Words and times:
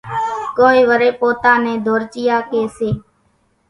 ڪونئين 0.57 0.85
وريَ 0.91 1.09
پوتا 1.19 1.51
نين 1.63 1.77
ڌورچِيئا 1.85 2.37
ڪي 2.51 2.63
سي۔ 2.77 2.89